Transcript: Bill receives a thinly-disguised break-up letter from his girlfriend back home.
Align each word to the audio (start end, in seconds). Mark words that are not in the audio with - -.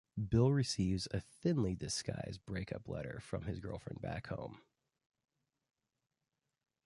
Bill 0.29 0.51
receives 0.51 1.07
a 1.11 1.19
thinly-disguised 1.19 2.43
break-up 2.47 2.89
letter 2.89 3.19
from 3.19 3.43
his 3.43 3.59
girlfriend 3.59 4.01
back 4.01 4.25
home. 4.25 4.59